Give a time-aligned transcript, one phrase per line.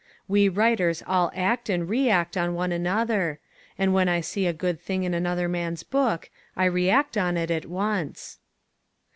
[0.27, 3.39] We writers all act and react on one another;
[3.77, 7.51] and when I see a good thing in another man's book I react on it
[7.51, 8.39] at once.